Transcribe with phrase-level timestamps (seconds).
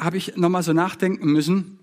[0.00, 1.78] habe ich nochmal so nachdenken müssen.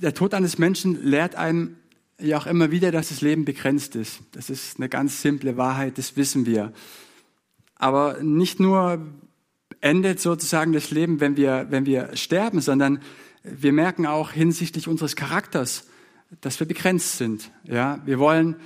[0.00, 1.76] Der Tod eines Menschen lehrt einem
[2.20, 4.20] ja auch immer wieder, dass das Leben begrenzt ist.
[4.32, 6.72] Das ist eine ganz simple Wahrheit, das wissen wir.
[7.76, 9.06] Aber nicht nur
[9.80, 13.00] endet sozusagen das Leben, wenn wir, wenn wir sterben, sondern
[13.42, 15.86] wir merken auch hinsichtlich unseres Charakters,
[16.42, 17.50] dass wir begrenzt sind.
[17.64, 18.56] Ja, wir wollen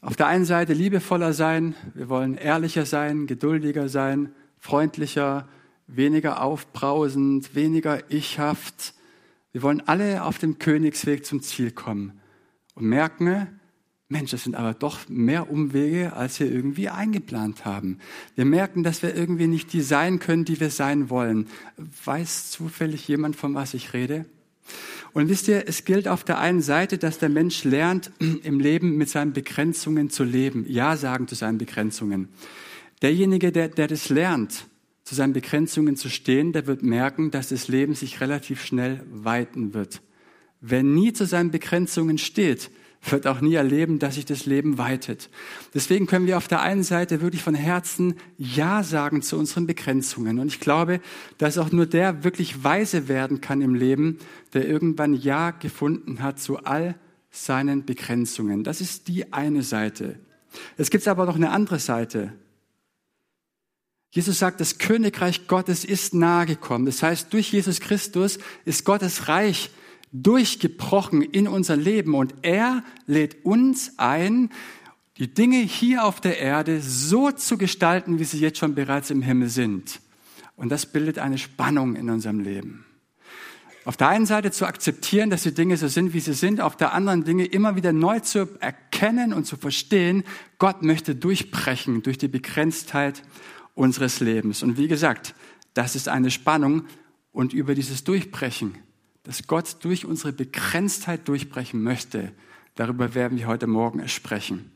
[0.00, 5.48] auf der einen Seite liebevoller sein, wir wollen ehrlicher sein, geduldiger sein, freundlicher,
[5.86, 8.94] weniger aufbrausend, weniger ichhaft.
[9.52, 12.20] Wir wollen alle auf dem Königsweg zum Ziel kommen
[12.74, 13.60] und merken,
[14.08, 17.98] Mensch, das sind aber doch mehr Umwege, als wir irgendwie eingeplant haben.
[18.36, 21.48] Wir merken, dass wir irgendwie nicht die sein können, die wir sein wollen.
[22.04, 24.24] Weiß zufällig jemand, von was ich rede?
[25.12, 28.96] Und wisst ihr, es gilt auf der einen Seite, dass der Mensch lernt, im Leben
[28.96, 32.28] mit seinen Begrenzungen zu leben, Ja sagen zu seinen Begrenzungen.
[33.02, 34.66] Derjenige, der, der das lernt,
[35.06, 39.72] zu seinen Begrenzungen zu stehen, der wird merken, dass das Leben sich relativ schnell weiten
[39.72, 40.02] wird.
[40.60, 42.72] Wer nie zu seinen Begrenzungen steht,
[43.08, 45.30] wird auch nie erleben, dass sich das Leben weitet.
[45.74, 50.40] Deswegen können wir auf der einen Seite wirklich von Herzen Ja sagen zu unseren Begrenzungen.
[50.40, 51.00] Und ich glaube,
[51.38, 54.18] dass auch nur der wirklich weise werden kann im Leben,
[54.54, 56.96] der irgendwann Ja gefunden hat zu all
[57.30, 58.64] seinen Begrenzungen.
[58.64, 60.18] Das ist die eine Seite.
[60.76, 62.32] Es gibt aber noch eine andere Seite.
[64.16, 66.86] Jesus sagt, das Königreich Gottes ist nahe gekommen.
[66.86, 69.68] Das heißt, durch Jesus Christus ist Gottes Reich
[70.10, 74.48] durchgebrochen in unser Leben und er lädt uns ein,
[75.18, 79.20] die Dinge hier auf der Erde so zu gestalten, wie sie jetzt schon bereits im
[79.20, 80.00] Himmel sind.
[80.56, 82.86] Und das bildet eine Spannung in unserem Leben.
[83.84, 86.74] Auf der einen Seite zu akzeptieren, dass die Dinge so sind, wie sie sind, auf
[86.74, 90.24] der anderen Dinge immer wieder neu zu erkennen und zu verstehen,
[90.58, 93.22] Gott möchte durchbrechen durch die Begrenztheit
[93.76, 94.64] unseres Lebens.
[94.64, 95.36] Und wie gesagt,
[95.74, 96.86] das ist eine Spannung
[97.30, 98.74] und über dieses Durchbrechen
[99.26, 102.30] dass Gott durch unsere Begrenztheit durchbrechen möchte.
[102.76, 104.70] Darüber werden wir heute Morgen sprechen.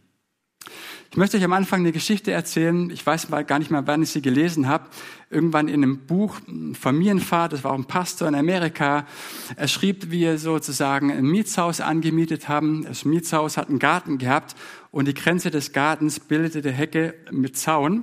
[1.12, 2.90] Ich möchte euch am Anfang eine Geschichte erzählen.
[2.90, 4.88] Ich weiß mal gar nicht mehr, wann ich sie gelesen habe.
[5.28, 6.40] Irgendwann in einem Buch,
[6.74, 9.06] Familienfahrt, das war auch ein Pastor in Amerika.
[9.54, 12.84] Er schrieb, wie er sozusagen ein Mietshaus angemietet haben.
[12.84, 14.56] Das Mietshaus hat einen Garten gehabt
[14.90, 18.02] und die Grenze des Gartens bildete Hecke mit Zaun.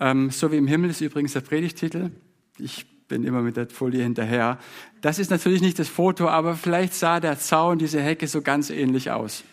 [0.00, 2.10] Ähm, so wie im Himmel ist übrigens der Predigtitel.
[2.58, 4.58] Ich bin immer mit der Folie hinterher.
[5.00, 8.70] Das ist natürlich nicht das Foto, aber vielleicht sah der Zaun, diese Hecke so ganz
[8.70, 9.44] ähnlich aus.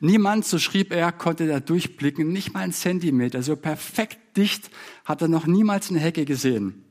[0.00, 3.42] Niemand, so schrieb er, konnte da durchblicken, nicht mal einen Zentimeter.
[3.42, 4.70] So perfekt dicht
[5.04, 6.84] hat er noch niemals eine Hecke gesehen.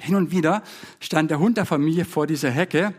[0.00, 0.62] Hin und wieder
[0.98, 2.94] stand der Hund der Familie vor dieser Hecke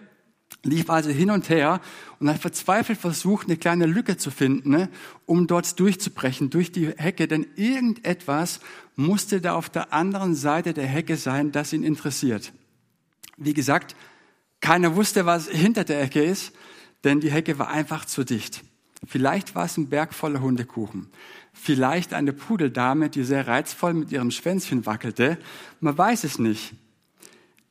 [0.63, 1.81] lief also hin und her
[2.19, 4.89] und hat verzweifelt versucht, eine kleine Lücke zu finden, ne,
[5.25, 8.59] um dort durchzubrechen, durch die Hecke, denn irgendetwas
[8.95, 12.53] musste da auf der anderen Seite der Hecke sein, das ihn interessiert.
[13.37, 13.95] Wie gesagt,
[14.59, 16.53] keiner wusste, was hinter der Hecke ist,
[17.03, 18.63] denn die Hecke war einfach zu dicht.
[19.05, 21.09] Vielleicht war es ein Berg voller Hundekuchen.
[21.53, 25.39] Vielleicht eine Pudeldame, die sehr reizvoll mit ihrem Schwänzchen wackelte.
[25.79, 26.73] Man weiß es nicht.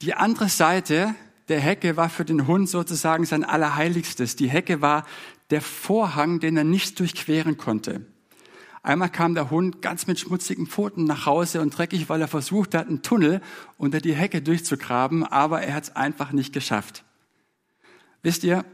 [0.03, 1.15] Die andere Seite
[1.50, 4.37] der Hecke war für den Hund sozusagen sein Allerheiligstes.
[4.37, 5.05] Die Hecke war
[5.50, 8.06] der Vorhang, den er nicht durchqueren konnte.
[8.83, 12.75] Einmal kam der Hund ganz mit schmutzigen Pfoten nach Hause und dreckig, weil er versucht
[12.75, 13.43] hat, einen Tunnel
[13.77, 17.05] unter die Hecke durchzugraben, aber er hat es einfach nicht geschafft.
[18.22, 18.65] Wisst ihr,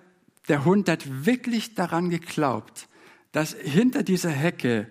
[0.48, 2.88] der Hund hat wirklich daran geglaubt,
[3.32, 4.86] dass hinter dieser Hecke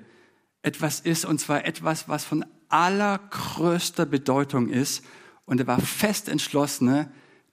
[0.63, 5.06] etwas ist, und zwar etwas, was von allergrößter Bedeutung ist.
[5.45, 7.07] Und er war fest entschlossen,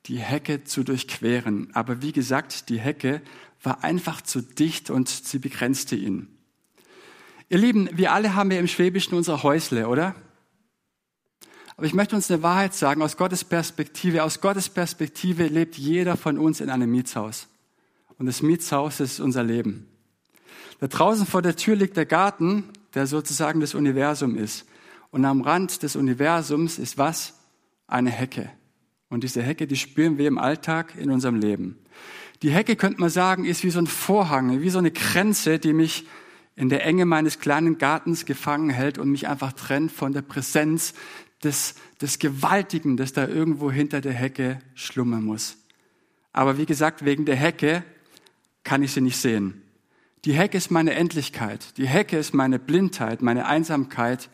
[0.07, 1.69] die Hecke zu durchqueren.
[1.75, 3.23] Aber wie gesagt, die Hecke
[3.63, 6.29] war einfach zu dicht und sie begrenzte ihn.
[7.49, 10.15] Ihr Lieben, wir alle haben ja im Schwäbischen unsere Häusle, oder?
[11.77, 14.23] Aber ich möchte uns eine Wahrheit sagen, aus Gottes Perspektive.
[14.23, 17.49] Aus Gottes Perspektive lebt jeder von uns in einem Mietshaus.
[18.19, 19.89] Und das Mietshaus ist unser Leben.
[20.81, 22.65] Da draußen vor der Tür liegt der Garten,
[22.95, 24.67] der sozusagen das Universum ist.
[25.11, 27.35] Und am Rand des Universums ist was?
[27.87, 28.51] Eine Hecke.
[29.13, 31.77] Und diese Hecke, die spüren wir im Alltag in unserem Leben.
[32.41, 35.75] Die Hecke, könnte man sagen, ist wie so ein Vorhang, wie so eine Grenze, die
[35.75, 36.07] mich
[36.57, 40.95] in der Enge meines kleinen Gartens gefangen hält und mich einfach trennt von der Präsenz
[41.45, 45.59] des, des Gewaltigen, das da irgendwo hinter der Hecke schlummern muss.
[46.33, 47.85] Aber wie gesagt, wegen der Hecke
[48.65, 49.61] kann ich sie nicht sehen.
[50.25, 51.77] Die Hecke ist meine Endlichkeit.
[51.77, 54.31] Die Hecke ist meine Blindheit, meine Einsamkeit.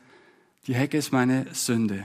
[0.68, 2.04] Die Hecke ist meine Sünde.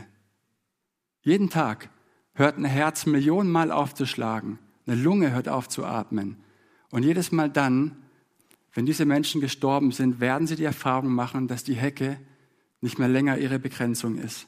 [1.22, 1.90] Jeden Tag
[2.34, 4.60] hört ein Herz Millionenmal auf zu schlagen.
[4.86, 6.38] Eine Lunge hört auf zu atmen.
[6.90, 7.96] Und jedes Mal dann,
[8.74, 12.20] wenn diese Menschen gestorben sind, werden sie die Erfahrung machen, dass die Hecke
[12.82, 14.48] nicht mehr länger ihre Begrenzung ist.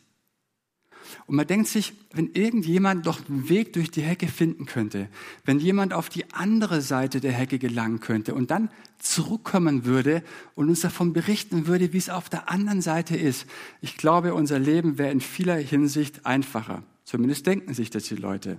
[1.27, 5.07] Und man denkt sich, wenn irgendjemand doch einen Weg durch die Hecke finden könnte,
[5.43, 10.23] wenn jemand auf die andere Seite der Hecke gelangen könnte und dann zurückkommen würde
[10.55, 13.45] und uns davon berichten würde, wie es auf der anderen Seite ist.
[13.81, 16.83] Ich glaube, unser Leben wäre in vieler Hinsicht einfacher.
[17.05, 18.57] Zumindest denken sich das die Leute.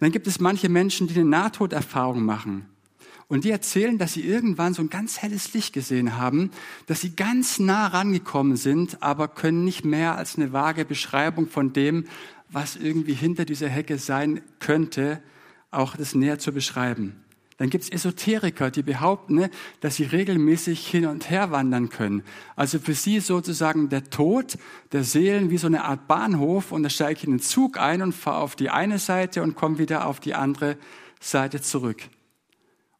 [0.00, 2.66] Dann gibt es manche Menschen, die eine Nahtoderfahrung machen.
[3.28, 6.50] Und die erzählen, dass sie irgendwann so ein ganz helles Licht gesehen haben,
[6.86, 11.74] dass sie ganz nah rangekommen sind, aber können nicht mehr als eine vage Beschreibung von
[11.74, 12.06] dem,
[12.48, 15.22] was irgendwie hinter dieser Hecke sein könnte,
[15.70, 17.22] auch das näher zu beschreiben.
[17.58, 19.50] Dann gibt es Esoteriker, die behaupten, ne,
[19.80, 22.22] dass sie regelmäßig hin und her wandern können.
[22.54, 24.58] Also für sie sozusagen der Tod
[24.92, 28.00] der Seelen wie so eine Art Bahnhof und da steige ich in den Zug ein
[28.00, 30.76] und fahre auf die eine Seite und komme wieder auf die andere
[31.20, 32.02] Seite zurück.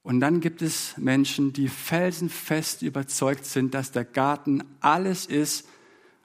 [0.03, 5.69] Und dann gibt es Menschen, die felsenfest überzeugt sind, dass der Garten alles ist,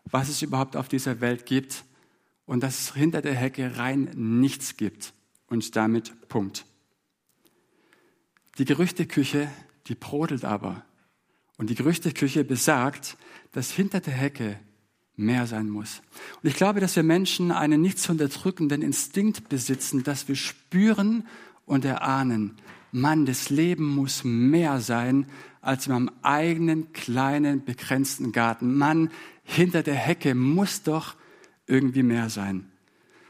[0.05, 1.83] was es überhaupt auf dieser Welt gibt
[2.47, 5.13] und dass es hinter der Hecke rein nichts gibt.
[5.47, 6.65] Und damit Punkt.
[8.57, 9.49] Die Gerüchteküche,
[9.87, 10.85] die brodelt aber.
[11.57, 13.17] Und die Gerüchteküche besagt,
[13.51, 14.59] dass hinter der Hecke
[15.15, 16.01] mehr sein muss.
[16.41, 21.27] Und ich glaube, dass wir Menschen einen nicht zu unterdrückenden Instinkt besitzen, dass wir spüren
[21.65, 22.57] und erahnen,
[22.91, 25.25] Mann, das Leben muss mehr sein
[25.61, 28.77] als in meinem eigenen kleinen, begrenzten Garten.
[28.77, 29.09] Mann,
[29.43, 31.15] hinter der Hecke muss doch
[31.65, 32.69] irgendwie mehr sein.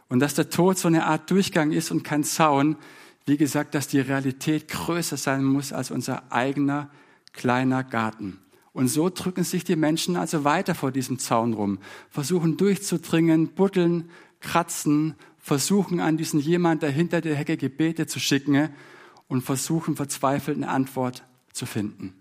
[0.09, 2.75] Und dass der Tod so eine Art Durchgang ist und kein Zaun,
[3.25, 6.89] wie gesagt, dass die Realität größer sein muss als unser eigener
[7.31, 8.39] kleiner Garten.
[8.73, 11.79] Und so drücken sich die Menschen also weiter vor diesem Zaun rum,
[12.09, 14.09] versuchen durchzudringen, buddeln,
[14.39, 18.69] kratzen, versuchen an diesen jemand, der hinter der Hecke Gebete zu schicken
[19.27, 22.13] und versuchen verzweifelt eine Antwort zu finden.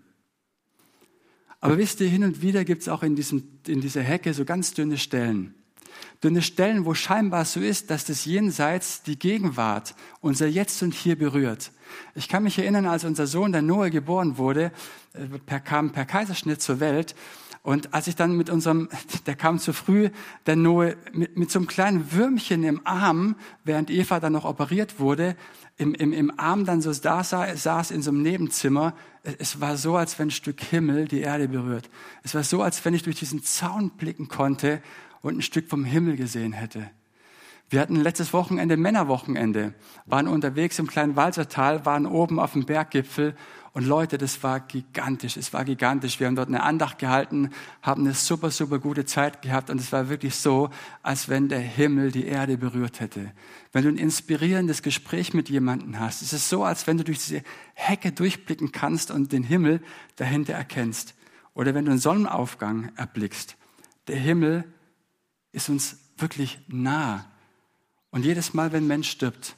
[1.59, 4.43] Aber wisst ihr, hin und wieder gibt es auch in, diesem, in dieser Hecke so
[4.43, 5.55] ganz dünne Stellen.
[6.23, 11.17] Dünne Stellen, wo scheinbar so ist, dass das Jenseits die Gegenwart, unser Jetzt und Hier
[11.17, 11.71] berührt.
[12.15, 14.71] Ich kann mich erinnern, als unser Sohn, der Noah, geboren wurde,
[15.13, 17.15] äh, per, kam per Kaiserschnitt zur Welt.
[17.61, 18.89] Und als ich dann mit unserem,
[19.25, 20.09] der kam zu früh,
[20.45, 24.99] der Noah, mit, mit so einem kleinen Würmchen im Arm, während Eva dann noch operiert
[24.99, 25.35] wurde,
[25.77, 28.93] im, im, im Arm dann so da saß in so einem Nebenzimmer.
[29.39, 31.89] Es war so, als wenn ein Stück Himmel die Erde berührt.
[32.21, 34.81] Es war so, als wenn ich durch diesen Zaun blicken konnte
[35.23, 36.91] und ein Stück vom Himmel gesehen hätte.
[37.69, 39.73] Wir hatten letztes Wochenende Männerwochenende,
[40.05, 43.35] waren unterwegs im kleinen Walsertal, waren oben auf dem Berggipfel
[43.71, 46.19] und Leute, das war gigantisch, es war gigantisch.
[46.19, 47.49] Wir haben dort eine Andacht gehalten,
[47.81, 50.69] haben eine super, super gute Zeit gehabt und es war wirklich so,
[51.01, 53.31] als wenn der Himmel die Erde berührt hätte.
[53.71, 57.17] Wenn du ein inspirierendes Gespräch mit jemandem hast, es ist so, als wenn du durch
[57.17, 57.41] diese
[57.73, 59.81] Hecke durchblicken kannst und den Himmel
[60.17, 61.15] dahinter erkennst.
[61.55, 63.55] Oder wenn du einen Sonnenaufgang erblickst.
[64.07, 64.65] Der Himmel
[65.53, 67.25] ist uns wirklich nah.
[68.11, 69.55] Und jedes Mal, wenn ein Mensch stirbt,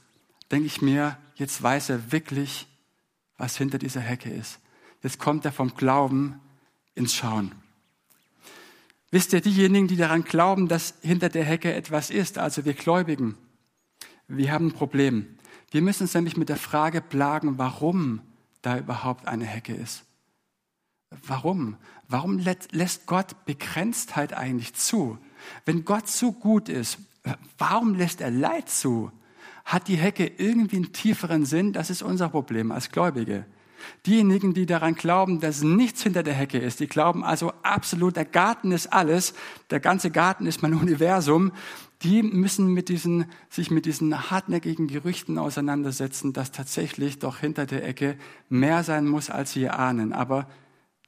[0.52, 2.68] denke ich mir, jetzt weiß er wirklich,
[3.38, 4.60] was hinter dieser Hecke ist.
[5.02, 6.40] Jetzt kommt er vom Glauben
[6.94, 7.54] ins Schauen.
[9.12, 13.38] Wisst ihr, diejenigen, die daran glauben, dass hinter der Hecke etwas ist, also wir Gläubigen,
[14.28, 15.38] wir haben ein Problem.
[15.72, 18.22] Wir müssen uns nämlich mit der Frage plagen, warum
[18.62, 20.04] da überhaupt eine Hecke ist.
[21.28, 21.78] Warum?
[22.08, 25.18] Warum lässt Gott Begrenztheit eigentlich zu?
[25.66, 26.98] Wenn Gott so gut ist,
[27.58, 29.12] warum lässt er Leid zu?
[29.66, 31.74] Hat die Hecke irgendwie einen tieferen Sinn?
[31.74, 33.46] Das ist unser Problem als Gläubige.
[34.06, 38.26] Diejenigen, die daran glauben, dass nichts hinter der Hecke ist, die glauben also absolut, der
[38.26, 39.34] Garten ist alles,
[39.70, 41.52] der ganze Garten ist mein Universum,
[42.04, 47.88] die müssen mit diesen, sich mit diesen hartnäckigen Gerüchten auseinandersetzen, dass tatsächlich doch hinter der
[47.88, 48.18] Ecke
[48.50, 50.14] mehr sein muss, als sie ahnen.
[50.14, 50.48] Aber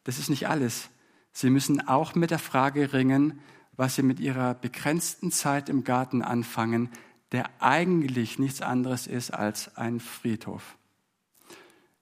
[0.05, 0.89] das ist nicht alles.
[1.33, 3.39] Sie müssen auch mit der Frage ringen,
[3.77, 6.89] was sie mit ihrer begrenzten Zeit im Garten anfangen,
[7.31, 10.77] der eigentlich nichts anderes ist als ein Friedhof.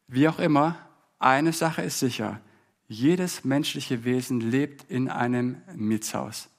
[0.07, 0.77] Wie auch immer,
[1.19, 2.39] eine Sache ist sicher.
[2.87, 6.49] Jedes menschliche Wesen lebt in einem Mietshaus.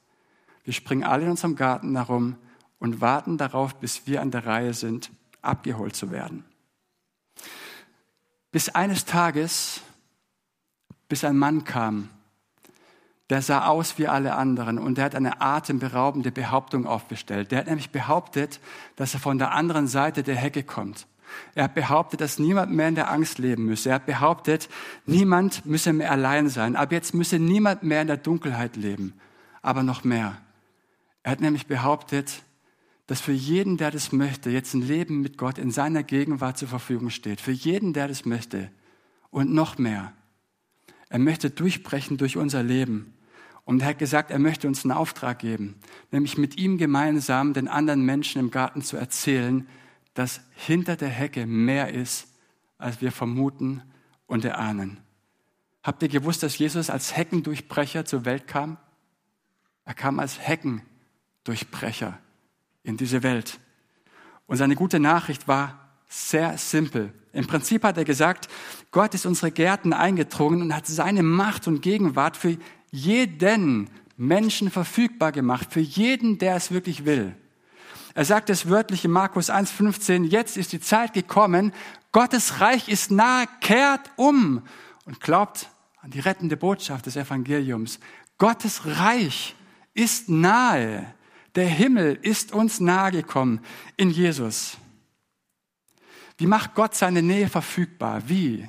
[0.65, 2.37] Wir springen alle in unserem Garten herum
[2.79, 6.45] und warten darauf, bis wir an der Reihe sind, abgeholt zu werden.
[8.51, 9.81] Bis eines Tages,
[11.09, 12.09] bis ein Mann kam,
[13.31, 17.51] der sah aus wie alle anderen und der hat eine atemberaubende Behauptung aufgestellt.
[17.51, 18.61] Der hat nämlich behauptet,
[18.95, 21.07] dass er von der anderen Seite der Hecke kommt.
[21.55, 23.89] Er hat behauptet, dass niemand mehr in der Angst leben müsse.
[23.89, 24.69] Er hat behauptet,
[25.07, 26.77] niemand müsse mehr allein sein.
[26.77, 29.15] Ab jetzt müsse niemand mehr in der Dunkelheit leben.
[29.61, 30.39] Aber noch mehr.
[31.25, 32.43] Er hat nämlich behauptet,
[33.09, 36.69] dass für jeden, der das möchte, jetzt ein Leben mit Gott in seiner Gegenwart zur
[36.69, 37.41] Verfügung steht.
[37.41, 38.71] Für jeden, der das möchte.
[39.31, 40.13] Und noch mehr.
[41.09, 43.16] Er möchte durchbrechen durch unser Leben
[43.67, 45.75] Und er hat gesagt, er möchte uns einen Auftrag geben,
[46.13, 49.67] nämlich mit ihm gemeinsam den anderen Menschen im Garten zu erzählen,
[50.15, 52.29] dass hinter der Hecke mehr ist,
[52.79, 53.83] als wir vermuten
[54.29, 55.01] und erahnen.
[55.83, 58.77] Habt ihr gewusst, dass Jesus als Heckendurchbrecher zur Welt kam?
[59.85, 62.19] Er kam als Heckendurchbrecher
[62.85, 63.59] in diese Welt.
[64.47, 67.13] Und seine gute Nachricht war sehr simpel.
[67.33, 68.49] Im Prinzip hat er gesagt,
[68.93, 72.57] Gott ist unsere Gärten eingedrungen und hat seine Macht und Gegenwart für
[72.97, 77.35] jeden Menschen verfügbar gemacht, für jeden, der es wirklich will.
[78.15, 81.73] Er sagt es wörtlich in Markus 1,15, jetzt ist die Zeit gekommen,
[82.13, 84.63] Gottes Reich ist nahe, kehrt um
[85.05, 85.69] und glaubt
[86.01, 88.01] an die rettende Botschaft des Evangeliums.
[88.39, 89.55] Gottes Reich
[89.93, 91.15] ist nahe.
[91.55, 93.61] Der Himmel ist uns nahe gekommen
[93.99, 94.79] in Jesus.
[96.39, 98.23] Wie macht Gott seine Nähe verfügbar?
[98.27, 98.67] Wie?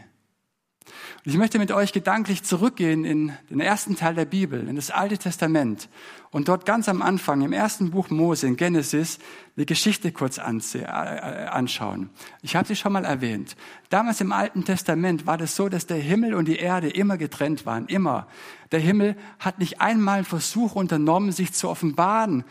[1.27, 5.17] Ich möchte mit euch gedanklich zurückgehen in den ersten Teil der Bibel, in das Alte
[5.17, 5.89] Testament
[6.31, 9.19] und dort ganz am Anfang im ersten Buch Mose in Genesis
[9.57, 12.11] eine Geschichte kurz äh, anschauen.
[12.43, 13.57] Ich habe sie schon mal erwähnt.
[13.89, 17.65] Damals im Alten Testament war das so, dass der Himmel und die Erde immer getrennt
[17.65, 18.27] waren, immer.
[18.71, 22.45] Der Himmel hat nicht einmal einen Versuch unternommen, sich zu offenbaren,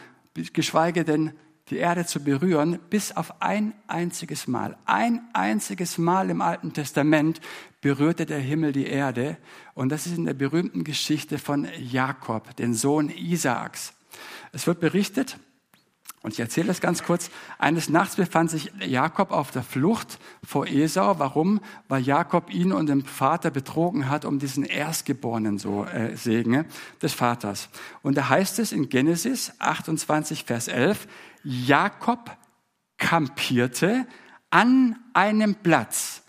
[0.52, 1.33] geschweige denn
[1.70, 4.76] die Erde zu berühren, bis auf ein einziges Mal.
[4.85, 7.40] Ein einziges Mal im Alten Testament
[7.80, 9.37] berührte der Himmel die Erde.
[9.75, 13.94] Und das ist in der berühmten Geschichte von Jakob, den Sohn Isaaks.
[14.52, 15.38] Es wird berichtet,
[16.26, 17.30] und ich erzähle das ganz kurz.
[17.56, 21.20] Eines Nachts befand sich Jakob auf der Flucht vor Esau.
[21.20, 21.61] Warum?
[21.87, 26.64] Weil Jakob ihn und den Vater betrogen hat um diesen Erstgeborenen so äh, Segen
[27.00, 27.68] des Vaters.
[28.02, 31.06] Und da heißt es in Genesis 28, Vers 11,
[31.49, 32.37] Jakob
[32.99, 34.05] kampierte
[34.50, 36.25] an einem Platz.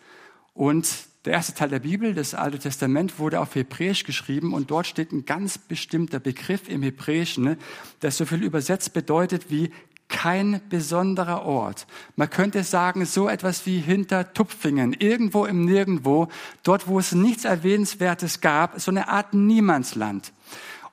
[0.54, 0.88] Und
[1.26, 5.12] der erste Teil der Bibel, das Alte Testament, wurde auf Hebräisch geschrieben und dort steht
[5.12, 7.58] ein ganz bestimmter Begriff im Hebräischen,
[8.04, 9.72] der so viel übersetzt bedeutet wie
[10.08, 11.88] kein besonderer Ort.
[12.16, 16.28] Man könnte sagen, so etwas wie hinter Tupfingen, irgendwo im Nirgendwo,
[16.62, 20.32] dort, wo es nichts Erwähnenswertes gab, so eine Art Niemandsland.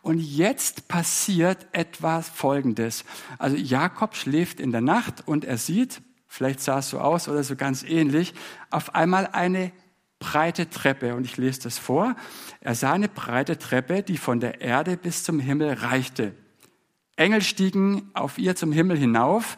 [0.05, 3.07] Und jetzt passiert etwas Folgendes.
[3.39, 7.43] Also Jakob schläft in der Nacht und er sieht, vielleicht sah es so aus oder
[7.43, 8.35] so ganz ähnlich,
[8.69, 9.73] auf einmal eine
[10.19, 11.15] breite Treppe.
[11.15, 12.17] Und ich lese das vor.
[12.61, 16.35] Er sah eine breite Treppe, die von der Erde bis zum Himmel reichte.
[17.17, 19.57] Engel stiegen auf ihr zum Himmel hinauf,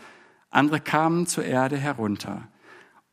[0.51, 2.47] andere kamen zur Erde herunter.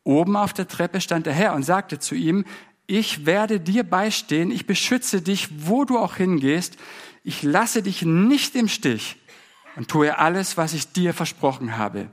[0.04, 2.44] Oben auf der Treppe stand der Herr und sagte zu ihm,
[2.86, 6.76] ich werde dir beistehen, ich beschütze dich, wo du auch hingehst,
[7.24, 9.16] ich lasse dich nicht im Stich
[9.76, 12.08] und tue alles, was ich dir versprochen habe.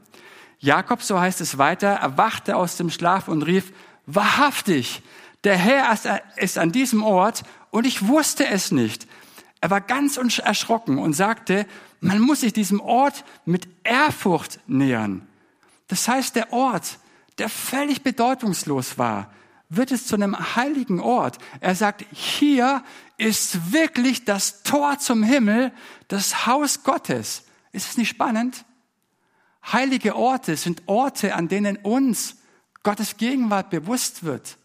[0.60, 3.74] Jakob, so heißt es weiter, erwachte aus dem Schlaf und rief,
[4.06, 5.04] wahrhaftig,
[5.44, 9.08] der Herr ist an diesem Ort und ich wusste es nicht.
[9.60, 11.68] Er war ganz erschrocken und sagte,
[12.00, 15.28] man muss sich diesem Ort mit Ehrfurcht nähern.
[15.88, 17.00] Das heißt, der Ort,
[17.38, 19.32] der völlig bedeutungslos war,
[19.74, 21.38] wird es zu einem heiligen Ort.
[21.62, 22.84] Er sagt, hier
[23.18, 25.72] ist wirklich das Tor zum Himmel,
[26.10, 27.46] das Haus Gottes.
[27.72, 28.66] Ist es nicht spannend?
[29.72, 32.36] Heilige Orte sind Orte, an denen uns
[32.84, 34.58] Gottes Gegenwart bewusst wird,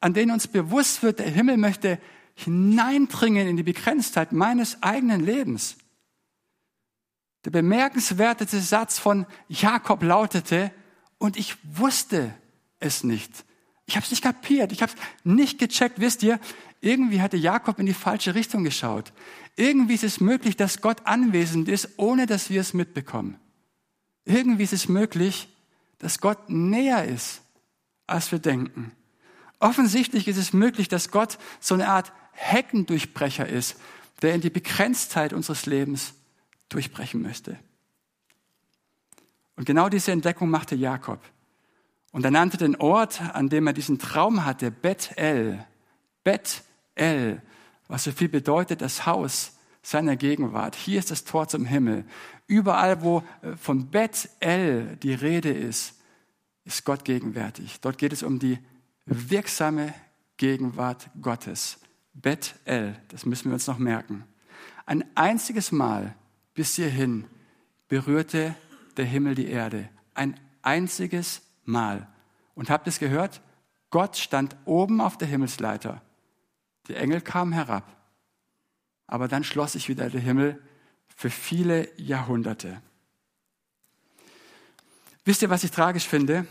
[0.00, 1.98] an denen uns bewusst wird, der Himmel möchte
[2.34, 5.76] hineindringen in die Begrenztheit meines eigenen Lebens.
[7.44, 10.72] Der bemerkenswerte Satz von Jakob lautete,
[11.18, 12.32] und ich wusste
[12.78, 13.44] es nicht.
[13.88, 15.98] Ich habe es nicht kapiert, ich habe es nicht gecheckt.
[15.98, 16.38] Wisst ihr,
[16.82, 19.14] irgendwie hatte Jakob in die falsche Richtung geschaut.
[19.56, 23.40] Irgendwie ist es möglich, dass Gott anwesend ist, ohne dass wir es mitbekommen.
[24.26, 25.48] Irgendwie ist es möglich,
[25.98, 27.40] dass Gott näher ist,
[28.06, 28.92] als wir denken.
[29.58, 33.80] Offensichtlich ist es möglich, dass Gott so eine Art Heckendurchbrecher ist,
[34.20, 36.12] der in die Begrenztheit unseres Lebens
[36.68, 37.58] durchbrechen möchte.
[39.56, 41.20] Und genau diese Entdeckung machte Jakob.
[42.18, 45.64] Und er nannte den Ort, an dem er diesen Traum hatte, Bethel.
[46.24, 47.40] Bethel,
[47.86, 50.74] was so viel bedeutet, das Haus seiner Gegenwart.
[50.74, 52.04] Hier ist das Tor zum Himmel.
[52.48, 55.94] Überall, wo äh, von Bethel die Rede ist,
[56.64, 57.80] ist Gott gegenwärtig.
[57.82, 58.58] Dort geht es um die
[59.06, 59.94] wirksame
[60.38, 61.78] Gegenwart Gottes.
[62.14, 64.24] Bethel, das müssen wir uns noch merken.
[64.86, 66.16] Ein einziges Mal
[66.52, 67.26] bis hierhin
[67.86, 68.56] berührte
[68.96, 69.88] der Himmel die Erde.
[70.14, 72.08] Ein einziges Mal.
[72.54, 73.40] Und habt es gehört?
[73.90, 76.02] Gott stand oben auf der Himmelsleiter.
[76.88, 77.84] Die Engel kamen herab.
[79.06, 80.62] Aber dann schloss sich wieder der Himmel
[81.14, 82.80] für viele Jahrhunderte.
[85.24, 86.46] Wisst ihr, was ich tragisch finde?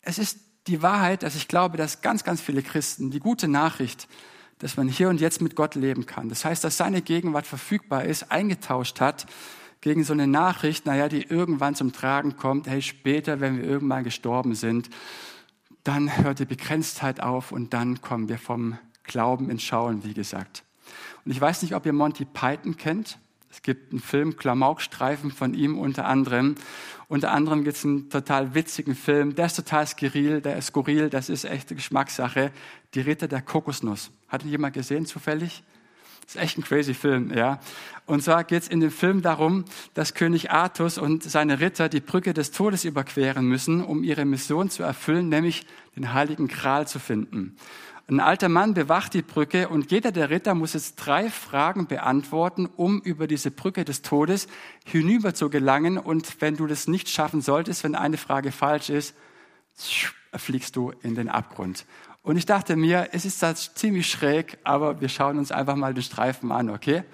[0.00, 4.08] Es ist die Wahrheit, dass ich glaube, dass ganz, ganz viele Christen die gute Nachricht,
[4.58, 6.28] dass man hier und jetzt mit Gott leben kann.
[6.28, 9.26] Das heißt, dass seine Gegenwart verfügbar ist, eingetauscht hat
[9.80, 14.04] gegen so eine Nachricht, naja, die irgendwann zum Tragen kommt, hey, später, wenn wir irgendwann
[14.04, 14.90] gestorben sind,
[15.84, 20.64] dann hört die Begrenztheit auf und dann kommen wir vom Glauben ins Schauen, wie gesagt.
[21.24, 23.18] Und ich weiß nicht, ob ihr Monty Python kennt.
[23.50, 26.54] Es gibt einen Film, Klamaukstreifen von ihm unter anderem.
[27.08, 31.10] Unter anderem gibt es einen total witzigen Film, der ist total skurril, der ist skurril,
[31.10, 32.52] das ist echte Geschmackssache.
[32.94, 34.12] Die Ritter der Kokosnuss.
[34.28, 35.64] Hat ihn jemand gesehen zufällig?
[36.30, 37.58] Ist echt ein crazy Film, ja.
[38.06, 41.98] Und zwar geht es in dem Film darum, dass König Artus und seine Ritter die
[41.98, 47.00] Brücke des Todes überqueren müssen, um ihre Mission zu erfüllen, nämlich den heiligen Gral zu
[47.00, 47.56] finden.
[48.06, 52.68] Ein alter Mann bewacht die Brücke und jeder der Ritter muss jetzt drei Fragen beantworten,
[52.76, 54.46] um über diese Brücke des Todes
[54.84, 55.98] hinüber zu gelangen.
[55.98, 59.16] Und wenn du das nicht schaffen solltest, wenn eine Frage falsch ist,
[60.36, 61.86] fliegst du in den Abgrund.
[62.22, 65.94] Und ich dachte mir, es ist das ziemlich schräg, aber wir schauen uns einfach mal
[65.94, 67.04] den Streifen an, okay?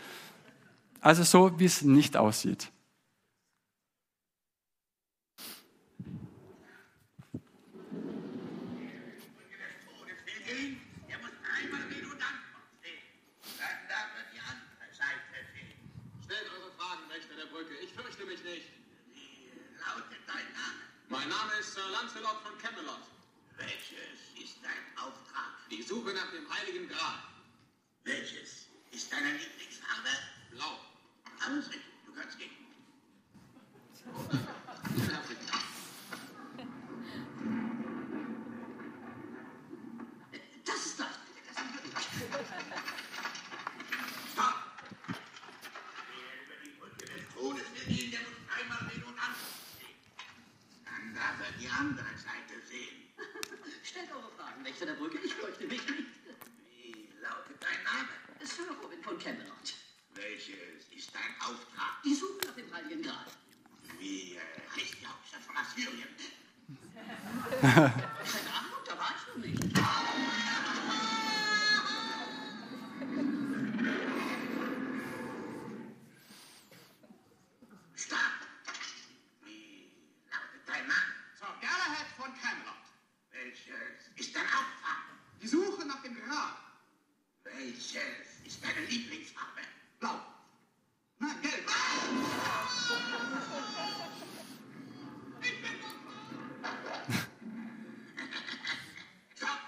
[1.01, 2.73] Also so, wie es nicht aussieht.
[21.09, 23.01] Mein Name ist Sir Lancelot von Camelot.
[23.57, 25.56] Welches ist dein Auftrag?
[25.71, 27.23] Die Suche nach dem Heiligen Gral.
[28.05, 30.09] Welches ist deine Lieblingsfarbe?
[30.53, 30.79] Blau.
[31.45, 32.51] Alles richtig, du kannst gehen.
[40.65, 41.07] Das ist das.
[42.33, 42.57] das ist
[44.33, 44.55] Stopp!
[46.09, 49.99] Wer über die Brücke des Todes will gehen, der muss einmal den und ansehen.
[50.85, 52.97] Dann darf er die andere Seite sehen.
[53.85, 55.19] Stellt eure Fragen, Wächter der Brücke.
[55.25, 56.07] Ich fürchte mich nicht.
[56.73, 58.09] Wie lautet dein Name?
[58.43, 59.75] Sir Robin von Camelot.
[60.15, 62.03] Welches ist dein Auftrag?
[62.05, 63.27] Die Suche nach dem Heiligen Gral.
[63.99, 64.41] Wie äh,
[64.75, 66.09] heißt die Hauptstadt von Assyrien?
[67.61, 69.63] Keine Ahnung, da war ich noch nicht.
[77.95, 78.19] Stopp!
[79.45, 79.89] Wie
[80.31, 81.15] lautet dein Name?
[81.39, 82.85] Sir Galahad von Camelot.
[83.33, 85.03] Welches ist dein Auftrag?
[85.43, 86.53] Die Suche nach dem Gral.
[87.45, 89.61] Welches ist deine Lieblingsfarbe?
[90.01, 90.21] Blau.
[91.19, 91.69] Nein, gelb.
[99.37, 99.61] Stopp!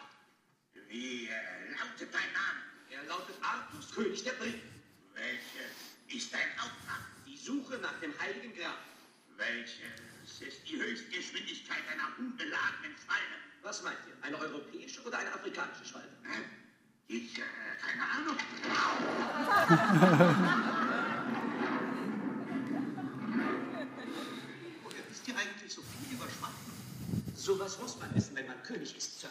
[0.89, 1.31] Wie äh,
[1.79, 2.61] lautet dein Name?
[2.91, 4.61] Er lautet Artus, König der Briten.
[5.15, 5.75] Welches
[6.09, 7.01] ist dein Auftrag?
[7.27, 8.79] Die Suche nach dem Heiligen Gral.
[9.37, 13.37] Welches ist die Höchstgeschwindigkeit einer unbeladenen Schwalbe?
[13.63, 14.15] Was meint ihr?
[14.23, 16.09] Eine europäische oder eine afrikanische Schwalbe?
[16.25, 16.43] Hä?
[17.09, 17.43] Ich, äh,
[17.81, 18.37] keine Ahnung.
[24.83, 27.35] Woher wisst ihr eigentlich so viel über Schwalben?
[27.35, 29.31] Sowas muss man wissen, wenn man König ist, Sir.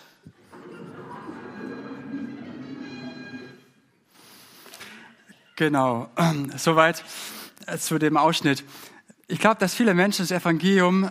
[5.58, 6.08] Genau,
[6.56, 7.04] soweit
[7.65, 8.63] äh, zu dem Ausschnitt.
[9.28, 11.10] Ich glaube, dass viele Menschen das Evangelium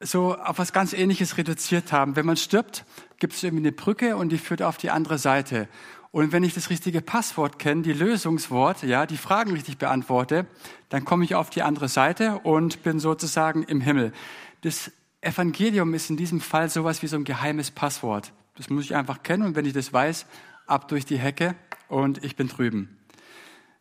[0.00, 2.14] so auf was ganz Ähnliches reduziert haben.
[2.14, 2.84] Wenn man stirbt,
[3.18, 5.66] gibt es irgendwie eine Brücke und die führt auf die andere Seite.
[6.10, 10.46] Und wenn ich das richtige Passwort kenne, die Lösungswort, ja, die Fragen richtig beantworte,
[10.90, 14.12] dann komme ich auf die andere Seite und bin sozusagen im Himmel.
[14.60, 18.34] Das Evangelium ist in diesem Fall sowas wie so ein geheimes Passwort.
[18.56, 20.26] Das muss ich einfach kennen und wenn ich das weiß,
[20.66, 21.54] ab durch die Hecke
[21.88, 22.95] und ich bin drüben.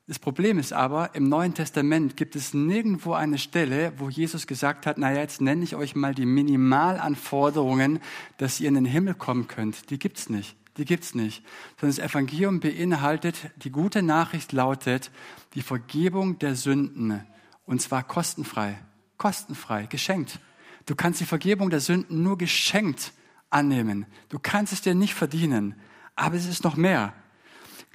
[0.08, 4.86] Das Problem ist aber, im Neuen Testament gibt es nirgendwo eine Stelle, wo Jesus gesagt
[4.86, 8.00] hat, naja, jetzt nenne ich euch mal die Minimalanforderungen,
[8.38, 9.90] dass ihr in den Himmel kommen könnt.
[9.90, 10.56] Die gibt's nicht.
[10.78, 11.44] Die gibt's nicht.
[11.80, 15.10] Sondern das Evangelium beinhaltet, die gute Nachricht lautet,
[15.56, 17.26] die Vergebung der Sünden.
[17.66, 18.78] Und zwar kostenfrei.
[19.18, 19.88] Kostenfrei.
[19.88, 20.40] Geschenkt.
[20.86, 23.12] Du kannst die Vergebung der Sünden nur geschenkt
[23.50, 24.06] annehmen.
[24.30, 25.74] Du kannst es dir nicht verdienen.
[26.16, 27.14] Aber es ist noch mehr.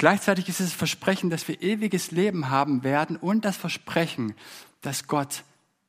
[0.01, 4.33] Gleichzeitig ist es das Versprechen, dass wir ewiges Leben haben werden und das Versprechen,
[4.81, 5.45] dass Gott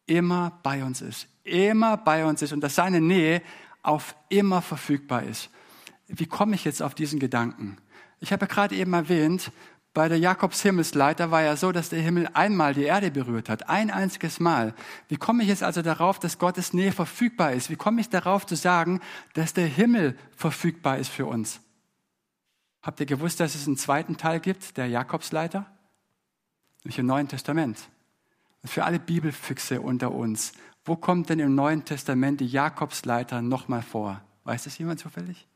[0.06, 3.42] immer bei uns ist, immer bei uns ist und dass seine Nähe
[3.84, 5.50] auf immer verfügbar ist.
[6.10, 7.78] Wie komme ich jetzt auf diesen Gedanken?
[8.20, 9.54] Ich habe ja gerade eben erwähnt,
[9.94, 13.70] bei der Jakobs Himmelsleiter war ja so, dass der Himmel einmal die Erde berührt hat,
[13.70, 14.74] ein einziges Mal.
[15.08, 17.70] Wie komme ich jetzt also darauf, dass Gottes Nähe verfügbar ist?
[17.70, 19.00] Wie komme ich darauf zu sagen,
[19.36, 21.62] dass der Himmel verfügbar ist für uns?
[22.82, 25.72] Habt ihr gewusst, dass es einen zweiten Teil gibt, der Jakobsleiter?
[26.84, 27.78] Nämlich im Neuen Testament.
[28.64, 33.84] Und für alle Bibelfüchse unter uns, wo kommt denn im Neuen Testament die Jakobsleiter nochmal
[33.84, 34.22] vor?
[34.44, 35.48] Weiß das jemand zufällig?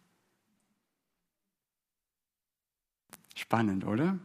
[3.33, 4.19] Spannend, oder?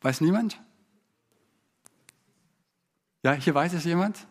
[0.00, 0.60] Weiß niemand?
[3.22, 4.26] Ja, hier weiß es jemand?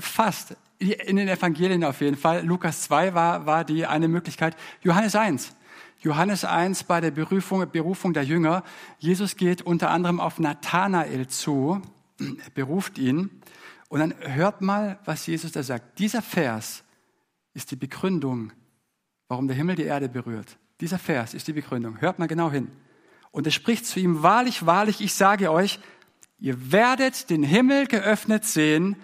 [0.00, 0.56] Fast.
[0.78, 2.44] In den Evangelien auf jeden Fall.
[2.44, 4.56] Lukas 2 war, war die eine Möglichkeit.
[4.82, 5.54] Johannes 1.
[6.00, 8.64] Johannes 1 bei der Berufung, Berufung der Jünger.
[8.98, 11.82] Jesus geht unter anderem auf Nathanael zu,
[12.18, 13.42] er beruft ihn.
[13.88, 15.98] Und dann hört mal, was Jesus da sagt.
[15.98, 16.84] Dieser Vers
[17.52, 18.52] ist die Begründung,
[19.28, 20.56] warum der Himmel die Erde berührt.
[20.80, 22.00] Dieser Vers ist die Begründung.
[22.00, 22.68] Hört mal genau hin.
[23.30, 25.80] Und er spricht zu ihm, wahrlich, wahrlich, ich sage euch,
[26.38, 28.96] ihr werdet den Himmel geöffnet sehen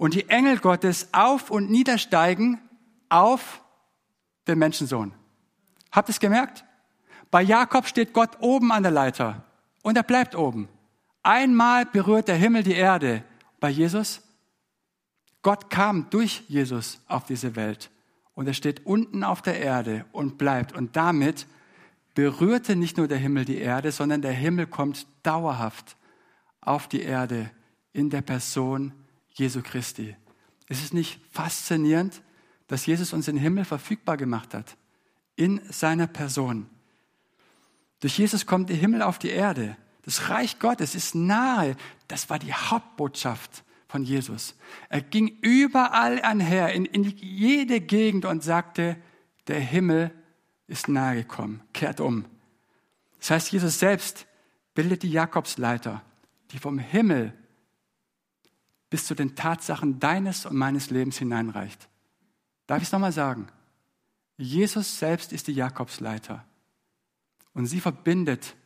[0.00, 2.58] und die Engel Gottes auf und niedersteigen
[3.10, 3.60] auf
[4.48, 5.12] den Menschensohn.
[5.92, 6.64] Habt ihr es gemerkt?
[7.30, 9.44] Bei Jakob steht Gott oben an der Leiter
[9.82, 10.70] und er bleibt oben.
[11.22, 13.24] Einmal berührt der Himmel die Erde.
[13.60, 14.22] Bei Jesus?
[15.42, 17.90] Gott kam durch Jesus auf diese Welt
[18.32, 20.72] und er steht unten auf der Erde und bleibt.
[20.72, 21.46] Und damit
[22.14, 25.98] berührte nicht nur der Himmel die Erde, sondern der Himmel kommt dauerhaft
[26.62, 27.50] auf die Erde
[27.92, 28.94] in der Person
[29.32, 30.16] Jesu Christi.
[30.68, 32.22] Ist es nicht faszinierend,
[32.66, 34.76] dass Jesus uns den Himmel verfügbar gemacht hat?
[35.36, 36.68] In seiner Person.
[38.00, 39.76] Durch Jesus kommt der Himmel auf die Erde.
[40.02, 41.76] Das Reich Gottes ist nahe.
[42.08, 44.54] Das war die Hauptbotschaft von Jesus.
[44.88, 48.96] Er ging überall einher, in, in jede Gegend und sagte,
[49.48, 50.12] der Himmel
[50.68, 51.62] ist nahe gekommen.
[51.72, 52.24] Kehrt um.
[53.18, 54.26] Das heißt, Jesus selbst
[54.74, 56.02] bildet die Jakobsleiter,
[56.52, 57.34] die vom Himmel
[58.90, 61.88] bis zu den Tatsachen deines und meines Lebens hineinreicht.
[62.66, 63.46] Darf ich es nochmal sagen?
[64.36, 66.44] Jesus selbst ist die Jakobsleiter
[67.54, 68.56] und sie verbindet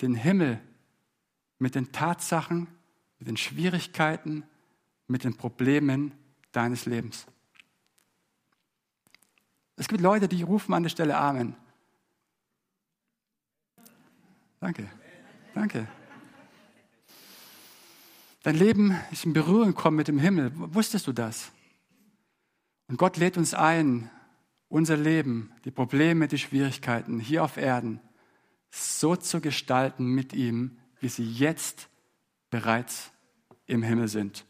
[0.00, 0.60] den Himmel
[1.58, 2.68] mit den Tatsachen,
[3.18, 4.44] mit den Schwierigkeiten,
[5.06, 6.12] mit den Problemen
[6.52, 7.26] deines Lebens.
[9.76, 11.56] Es gibt Leute, die rufen an der Stelle Amen.
[14.60, 14.88] Danke,
[15.54, 15.88] danke.
[18.42, 20.52] Dein Leben ist in Berührung gekommen mit dem Himmel.
[20.54, 21.52] Wusstest du das?
[22.88, 24.10] Und Gott lädt uns ein,
[24.68, 28.00] unser Leben, die Probleme, die Schwierigkeiten hier auf Erden
[28.70, 31.88] so zu gestalten mit ihm, wie sie jetzt
[32.50, 33.10] bereits
[33.66, 34.44] im Himmel sind.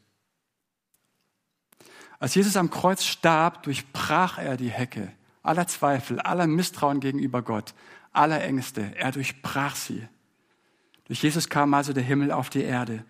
[2.19, 7.75] Als Jesus am Kreuz starb, durchbrach er die Hecke aller Zweifel, aller Misstrauen gegenüber Gott,
[8.13, 8.95] aller Ängste.
[8.97, 10.07] Er durchbrach sie.
[11.05, 13.05] Durch Jesus kam also der Himmel auf die Erde.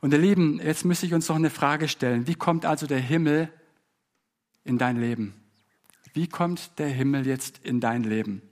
[0.00, 2.26] Und ihr Lieben, jetzt müsste ich uns noch eine Frage stellen.
[2.26, 3.48] Wie kommt also der Himmel
[4.64, 5.34] in dein Leben?
[6.12, 8.42] Wie kommt der Himmel jetzt in dein Leben?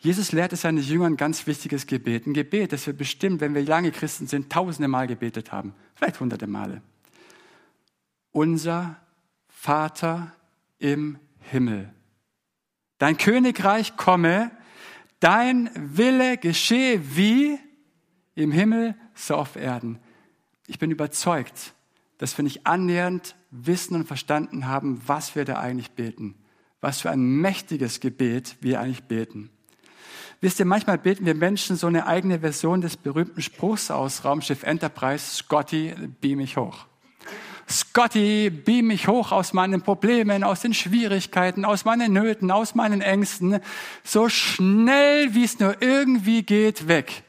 [0.00, 2.26] Jesus lehrte seine Jünger ein ganz wichtiges Gebet.
[2.26, 5.74] Ein Gebet, das wir bestimmt, wenn wir lange Christen sind, tausende Mal gebetet haben.
[5.96, 6.82] Vielleicht hunderte Male.
[8.30, 8.96] Unser
[9.48, 10.32] Vater
[10.78, 11.92] im Himmel.
[12.98, 14.52] Dein Königreich komme,
[15.18, 17.58] dein Wille geschehe wie
[18.36, 19.98] im Himmel, so auf Erden.
[20.68, 21.72] Ich bin überzeugt,
[22.18, 26.34] dass wir nicht annähernd wissen und verstanden haben, was wir da eigentlich beten.
[26.82, 29.50] Was für ein mächtiges Gebet wir eigentlich beten.
[30.42, 34.62] Wisst ihr, manchmal beten wir Menschen so eine eigene Version des berühmten Spruchs aus Raumschiff
[34.62, 36.86] Enterprise, Scotty, beam mich hoch.
[37.66, 43.00] Scotty, beam mich hoch aus meinen Problemen, aus den Schwierigkeiten, aus meinen Nöten, aus meinen
[43.00, 43.58] Ängsten,
[44.04, 47.24] so schnell wie es nur irgendwie geht, weg.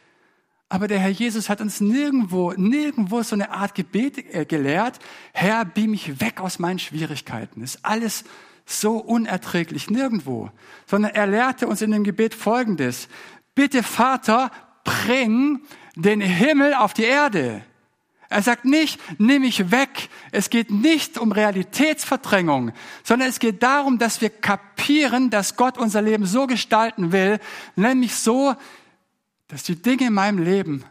[0.72, 5.00] Aber der Herr Jesus hat uns nirgendwo, nirgendwo so eine Art Gebet äh, gelehrt.
[5.34, 7.64] Herr, beam mich weg aus meinen Schwierigkeiten.
[7.64, 8.24] ist alles
[8.68, 10.52] so unerträglich, nirgendwo.
[10.86, 13.08] Sondern er lehrte uns in dem Gebet Folgendes.
[13.56, 14.52] Bitte Vater,
[14.84, 15.62] bring
[15.96, 17.64] den Himmel auf die Erde.
[18.32, 20.10] Er sagt nicht, nimm mich weg.
[20.32, 26.04] Es geht nicht um Realitätsverdrängung, sondern es geht darum, dass wir kapieren, dass Gott unser
[26.04, 27.40] Leben so gestalten will,
[27.76, 28.56] nämlich so,
[29.50, 30.86] dass die Dinge in meinem Leben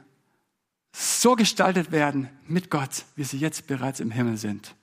[0.92, 4.74] so gestaltet werden mit Gott, wie sie jetzt bereits im Himmel sind.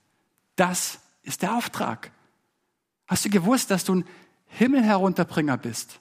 [0.56, 2.12] Das ist der Auftrag.
[3.08, 4.06] Hast du gewusst, dass du ein
[4.48, 6.00] Himmelherunterbringer bist?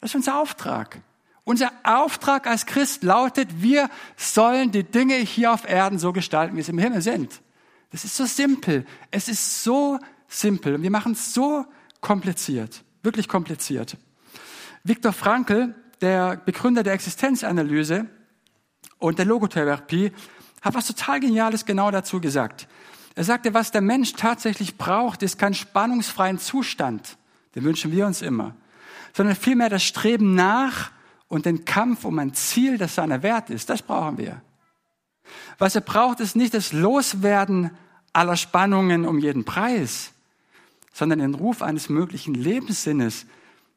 [0.00, 1.00] Das ist unser Auftrag.
[1.44, 6.62] Unser Auftrag als Christ lautet, wir sollen die Dinge hier auf Erden so gestalten, wie
[6.62, 7.40] sie im Himmel sind.
[7.90, 8.86] Das ist so simpel.
[9.10, 10.74] Es ist so simpel.
[10.74, 11.64] Und wir machen es so
[12.00, 12.84] kompliziert.
[13.02, 13.96] Wirklich kompliziert.
[14.84, 18.06] Viktor Frankl der Begründer der Existenzanalyse
[18.98, 20.12] und der Logotherapie,
[20.60, 22.68] hat was total Geniales genau dazu gesagt.
[23.14, 27.16] Er sagte, was der Mensch tatsächlich braucht, ist kein spannungsfreien Zustand,
[27.54, 28.54] den wünschen wir uns immer,
[29.12, 30.90] sondern vielmehr das Streben nach
[31.28, 33.70] und den Kampf um ein Ziel, das seiner wert ist.
[33.70, 34.40] Das brauchen wir.
[35.58, 37.70] Was er braucht, ist nicht das Loswerden
[38.12, 40.12] aller Spannungen um jeden Preis,
[40.92, 43.26] sondern den Ruf eines möglichen Lebenssinnes,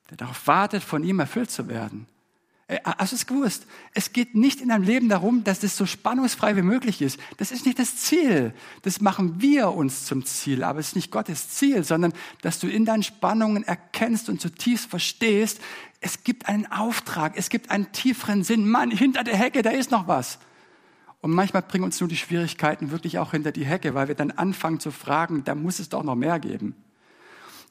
[0.10, 2.08] der darauf wartet, von ihm erfüllt zu werden.
[2.68, 3.68] Äh, hast du es gewusst?
[3.94, 7.20] Es geht nicht in deinem Leben darum, dass es so spannungsfrei wie möglich ist.
[7.38, 8.54] Das ist nicht das Ziel.
[8.82, 10.64] Das machen wir uns zum Ziel.
[10.64, 14.90] Aber es ist nicht Gottes Ziel, sondern dass du in deinen Spannungen erkennst und zutiefst
[14.90, 15.62] verstehst,
[16.02, 18.70] es gibt einen Auftrag, es gibt einen tieferen Sinn.
[18.70, 20.40] Mann, hinter der Hecke, da ist noch was.
[21.22, 24.30] Und manchmal bringen uns nur die Schwierigkeiten wirklich auch hinter die Hecke, weil wir dann
[24.30, 26.76] anfangen zu fragen, da muss es doch noch mehr geben.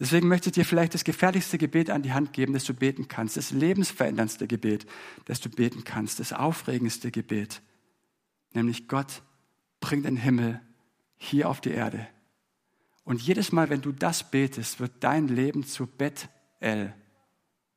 [0.00, 3.06] Deswegen möchte ich dir vielleicht das gefährlichste Gebet an die Hand geben, das du beten
[3.06, 4.86] kannst, das lebensveränderndste Gebet,
[5.24, 7.62] das du beten kannst, das aufregendste Gebet,
[8.52, 9.22] nämlich Gott
[9.80, 10.60] bringt den Himmel
[11.16, 12.08] hier auf die Erde.
[13.04, 16.94] Und jedes Mal, wenn du das betest, wird dein Leben zu Bethel,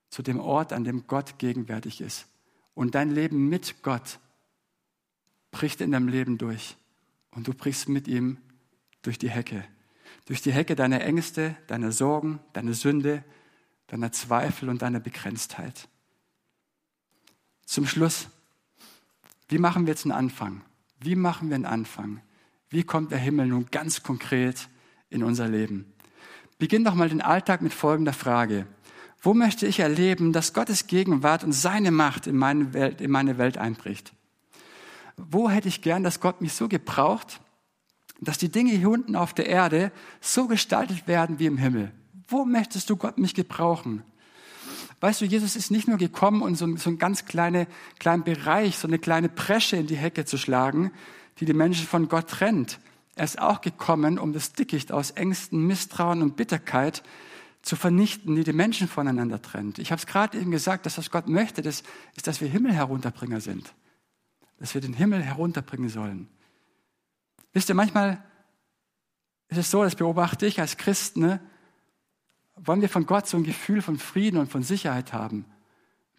[0.09, 2.27] zu dem Ort, an dem Gott gegenwärtig ist.
[2.73, 4.19] Und dein Leben mit Gott
[5.51, 6.77] bricht in deinem Leben durch.
[7.31, 8.37] Und du brichst mit ihm
[9.01, 9.65] durch die Hecke
[10.27, 13.23] durch die Hecke deiner Ängste, deiner Sorgen, deiner Sünde,
[13.87, 15.87] deiner Zweifel und deiner Begrenztheit.
[17.65, 18.27] Zum Schluss,
[19.47, 20.61] wie machen wir jetzt einen Anfang?
[20.99, 22.21] Wie machen wir einen Anfang?
[22.69, 24.67] Wie kommt der Himmel nun ganz konkret
[25.09, 25.93] in unser Leben?
[26.59, 28.67] Beginn doch mal den Alltag mit folgender Frage.
[29.21, 33.37] Wo möchte ich erleben, dass Gottes Gegenwart und seine Macht in meine Welt, in meine
[33.37, 34.11] Welt einbricht?
[35.15, 37.39] Wo hätte ich gern, dass Gott mich so gebraucht,
[38.21, 41.91] dass die Dinge hier unten auf der Erde so gestaltet werden wie im Himmel.
[42.27, 44.03] Wo möchtest du Gott mich gebrauchen?
[44.99, 47.67] Weißt du, Jesus ist nicht nur gekommen, um so, so einen ganz kleine,
[47.99, 50.91] kleinen Bereich, so eine kleine Bresche in die Hecke zu schlagen,
[51.39, 52.79] die die Menschen von Gott trennt.
[53.15, 57.03] Er ist auch gekommen, um das Dickicht aus Ängsten, Misstrauen und Bitterkeit
[57.61, 59.77] zu vernichten, die die Menschen voneinander trennt.
[59.77, 61.83] Ich habe es gerade eben gesagt, dass was Gott möchte, das
[62.15, 63.73] ist, dass wir Himmel herunterbringer sind.
[64.59, 66.27] Dass wir den Himmel herunterbringen sollen.
[67.53, 68.23] Wisst ihr, manchmal
[69.49, 71.39] ist es so, das beobachte ich als Christen, ne,
[72.55, 75.45] wollen wir von Gott so ein Gefühl von Frieden und von Sicherheit haben.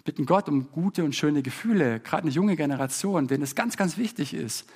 [0.05, 3.99] Bitten Gott um gute und schöne Gefühle, gerade eine junge Generation, denen es ganz, ganz
[3.99, 4.67] wichtig ist.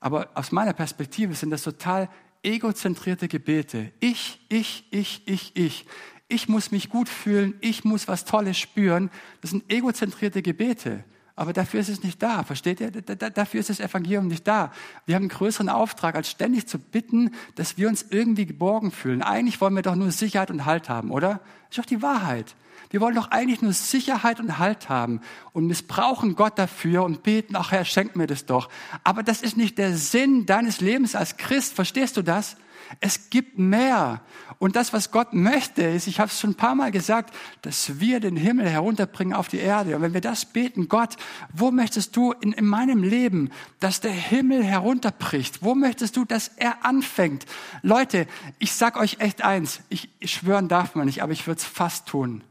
[0.00, 2.08] Aber aus meiner Perspektive sind das total
[2.42, 3.92] egozentrierte Gebete.
[4.00, 5.86] Ich, ich, ich, ich, ich.
[6.26, 9.10] Ich muss mich gut fühlen, ich muss was Tolles spüren.
[9.42, 11.04] Das sind egozentrierte Gebete.
[11.36, 12.44] Aber dafür ist es nicht da.
[12.44, 12.90] Versteht ihr?
[12.90, 14.70] Dafür ist das Evangelium nicht da.
[15.04, 19.20] Wir haben einen größeren Auftrag, als ständig zu bitten, dass wir uns irgendwie geborgen fühlen.
[19.20, 21.40] Eigentlich wollen wir doch nur Sicherheit und Halt haben, oder?
[21.68, 22.54] Das ist doch die Wahrheit.
[22.90, 25.20] Wir wollen doch eigentlich nur Sicherheit und Halt haben
[25.52, 28.68] und missbrauchen Gott dafür und beten, ach Herr, schenk mir das doch.
[29.02, 31.74] Aber das ist nicht der Sinn deines Lebens als Christ.
[31.74, 32.56] Verstehst du das?
[33.00, 34.20] Es gibt mehr.
[34.58, 38.00] Und das, was Gott möchte, ist, ich habe es schon ein paar Mal gesagt, dass
[38.00, 39.96] wir den Himmel herunterbringen auf die Erde.
[39.96, 41.16] Und wenn wir das beten, Gott,
[41.52, 45.62] wo möchtest du in, in meinem Leben, dass der Himmel herunterbricht?
[45.62, 47.46] Wo möchtest du, dass er anfängt?
[47.82, 48.26] Leute,
[48.58, 51.64] ich sag euch echt eins, ich, ich schwören darf man nicht, aber ich würde es
[51.64, 52.44] fast tun.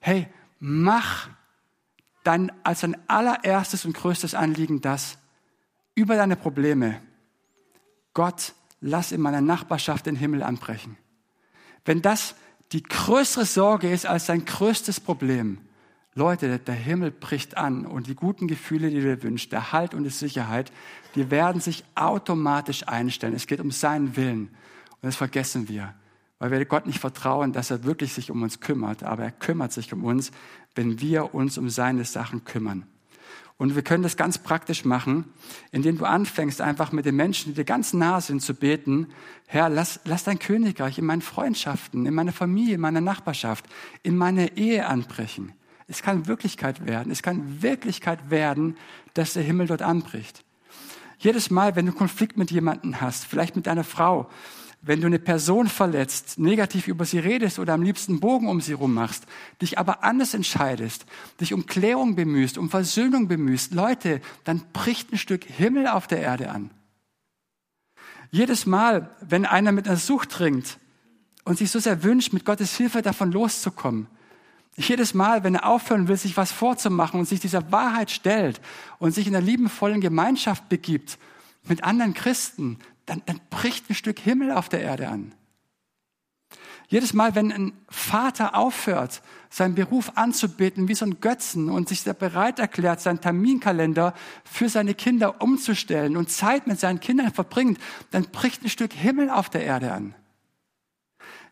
[0.00, 1.28] Hey, mach
[2.24, 5.18] dein, als dein allererstes und größtes Anliegen das,
[5.94, 7.00] über deine Probleme
[8.14, 10.98] Gott lass in meiner Nachbarschaft den Himmel anbrechen.
[11.84, 12.34] Wenn das
[12.72, 15.58] die größere Sorge ist als dein größtes Problem,
[16.14, 19.94] Leute, der Himmel bricht an und die guten Gefühle, die du dir wünschst, der Halt
[19.94, 20.70] und die Sicherheit,
[21.14, 23.34] die werden sich automatisch einstellen.
[23.34, 24.48] Es geht um seinen Willen.
[24.48, 25.94] Und das vergessen wir,
[26.38, 29.04] weil wir Gott nicht vertrauen, dass er wirklich sich um uns kümmert.
[29.04, 30.32] Aber er kümmert sich um uns,
[30.74, 32.86] wenn wir uns um seine Sachen kümmern.
[33.58, 35.26] Und wir können das ganz praktisch machen,
[35.70, 39.08] indem du anfängst, einfach mit den Menschen, die dir ganz nah sind, zu beten,
[39.46, 43.64] Herr, lass, lass dein Königreich in meinen Freundschaften, in meiner Familie, in meiner Nachbarschaft,
[44.02, 45.52] in meine Ehe anbrechen.
[45.86, 47.12] Es kann Wirklichkeit werden.
[47.12, 48.76] Es kann Wirklichkeit werden,
[49.14, 50.42] dass der Himmel dort anbricht.
[51.18, 54.28] Jedes Mal, wenn du Konflikt mit jemandem hast, vielleicht mit deiner Frau,
[54.84, 58.72] wenn du eine Person verletzt, negativ über sie redest oder am liebsten Bogen um sie
[58.72, 59.24] rum machst,
[59.60, 61.06] dich aber anders entscheidest,
[61.40, 66.20] dich um Klärung bemühst, um Versöhnung bemühst, Leute, dann bricht ein Stück Himmel auf der
[66.20, 66.70] Erde an.
[68.32, 70.78] Jedes Mal, wenn einer mit einer Sucht ringt
[71.44, 74.08] und sich so sehr wünscht, mit Gottes Hilfe davon loszukommen,
[74.76, 78.60] jedes Mal, wenn er aufhören will, sich was vorzumachen und sich dieser Wahrheit stellt
[78.98, 81.18] und sich in einer liebenvollen Gemeinschaft begibt
[81.64, 85.34] mit anderen Christen, dann, dann bricht ein Stück Himmel auf der Erde an.
[86.88, 92.04] Jedes Mal, wenn ein Vater aufhört, seinen Beruf anzubeten wie so ein Götzen und sich
[92.04, 94.12] bereit erklärt, seinen Terminkalender
[94.44, 97.78] für seine Kinder umzustellen und Zeit mit seinen Kindern verbringt,
[98.10, 100.14] dann bricht ein Stück Himmel auf der Erde an.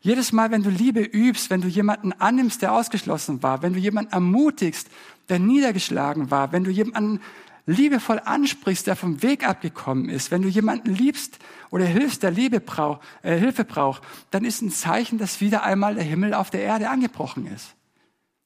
[0.02, 3.78] Jedes Mal, wenn du Liebe übst, wenn du jemanden annimmst, der ausgeschlossen war, wenn du
[3.78, 4.88] jemanden ermutigst,
[5.28, 7.20] der niedergeschlagen war, wenn du jemanden
[7.66, 11.38] liebevoll ansprichst, der vom Weg abgekommen ist, wenn du jemanden liebst
[11.70, 15.94] oder hilfst, der Liebe brauch, äh, Hilfe braucht, dann ist ein Zeichen, dass wieder einmal
[15.94, 17.74] der Himmel auf der Erde angebrochen ist.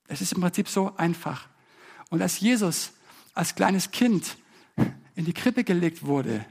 [0.09, 1.49] Es ist im Prinzip so einfach.
[2.11, 2.93] Und als Jesus
[3.35, 4.37] als kleines Kind
[5.15, 6.45] in die Krippe gelegt wurde,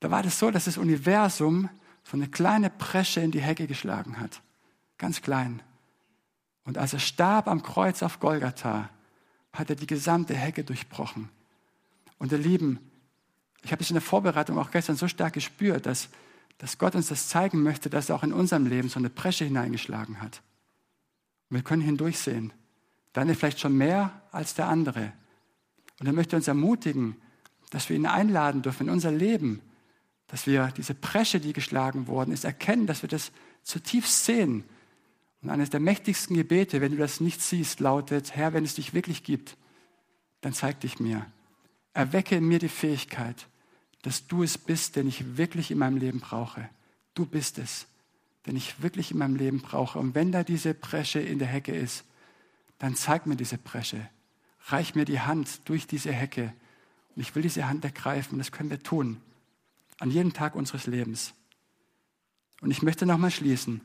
[0.00, 1.68] da war das so, dass das Universum
[2.04, 4.42] so eine kleine Presche in die Hecke geschlagen hat.
[4.98, 5.62] Ganz klein.
[6.64, 8.90] Und als er starb am Kreuz auf Golgatha,
[9.52, 11.30] hat er die gesamte Hecke durchbrochen.
[12.18, 12.78] Und ihr Lieben,
[13.62, 16.08] ich habe es in der Vorbereitung auch gestern so stark gespürt, dass,
[16.58, 19.44] dass Gott uns das zeigen möchte, dass er auch in unserem Leben so eine Bresche
[19.44, 20.42] hineingeschlagen hat.
[21.50, 22.52] Und wir können hindurchsehen.
[23.14, 25.12] Der eine vielleicht schon mehr als der andere.
[26.00, 27.16] Und er möchte uns ermutigen,
[27.70, 29.62] dass wir ihn einladen dürfen in unser Leben,
[30.28, 34.64] dass wir diese Bresche, die geschlagen worden ist, erkennen, dass wir das zutiefst sehen.
[35.42, 38.94] Und eines der mächtigsten Gebete, wenn du das nicht siehst, lautet, Herr, wenn es dich
[38.94, 39.56] wirklich gibt,
[40.40, 41.26] dann zeig dich mir.
[41.96, 43.46] Erwecke in mir die Fähigkeit,
[44.02, 46.68] dass du es bist, den ich wirklich in meinem Leben brauche.
[47.14, 47.86] Du bist es,
[48.44, 49.98] den ich wirklich in meinem Leben brauche.
[49.98, 52.04] Und wenn da diese Bresche in der Hecke ist,
[52.78, 54.08] dann zeig mir diese Bresche.
[54.66, 56.52] Reich mir die Hand durch diese Hecke.
[57.14, 58.36] Und ich will diese Hand ergreifen.
[58.36, 59.22] Das können wir tun.
[59.98, 61.32] An jedem Tag unseres Lebens.
[62.60, 63.80] Und ich möchte nochmal schließen.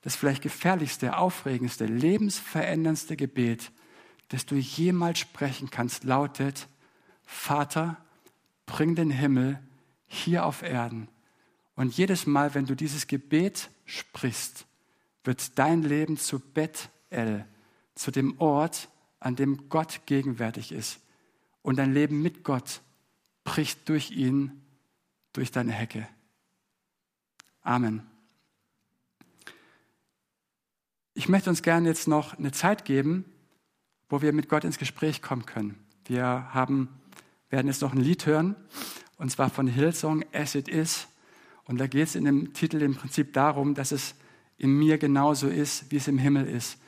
[0.00, 3.70] Das vielleicht gefährlichste, aufregendste, lebensveränderndste Gebet,
[4.30, 6.66] das du jemals sprechen kannst, lautet,
[7.32, 7.96] Vater,
[8.66, 9.58] bring den Himmel
[10.06, 11.08] hier auf Erden.
[11.74, 14.66] Und jedes Mal, wenn du dieses Gebet sprichst,
[15.24, 17.46] wird dein Leben zu Bethel,
[17.94, 21.00] zu dem Ort, an dem Gott gegenwärtig ist.
[21.62, 22.80] Und dein Leben mit Gott
[23.44, 24.62] bricht durch ihn,
[25.32, 26.06] durch deine Hecke.
[27.62, 28.06] Amen.
[31.14, 33.24] Ich möchte uns gerne jetzt noch eine Zeit geben,
[34.08, 35.78] wo wir mit Gott ins Gespräch kommen können.
[36.04, 36.88] Wir haben
[37.52, 38.56] werden jetzt noch ein Lied hören,
[39.18, 41.06] und zwar von Hillsong, As It Is.
[41.64, 44.16] Und da geht es in dem Titel im Prinzip darum, dass es
[44.56, 46.78] in mir genauso ist, wie es im Himmel ist.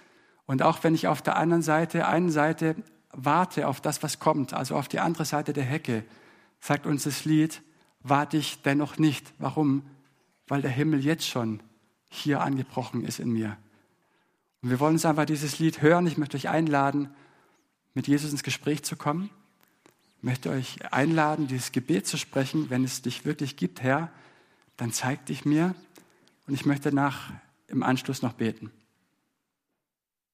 [0.46, 2.74] Und auch wenn ich auf der anderen Seite, einen Seite
[3.12, 6.02] warte auf das, was kommt, also auf die andere Seite der Hecke,
[6.60, 7.62] sagt uns das Lied,
[8.00, 9.32] warte ich dennoch nicht.
[9.38, 9.82] Warum?
[10.48, 11.62] Weil der Himmel jetzt schon
[12.08, 13.56] hier angebrochen ist in mir.
[14.62, 16.06] Und wir wollen uns einfach dieses Lied hören.
[16.06, 17.10] Ich möchte euch einladen,
[17.92, 19.30] mit Jesus ins Gespräch zu kommen
[20.24, 22.70] möchte euch einladen, dieses Gebet zu sprechen.
[22.70, 24.10] Wenn es dich wirklich gibt, Herr,
[24.76, 25.74] dann zeig dich mir.
[26.46, 27.32] Und ich möchte nach
[27.68, 28.70] im Anschluss noch beten.